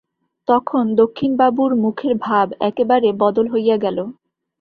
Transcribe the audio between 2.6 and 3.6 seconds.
একেবারে বদল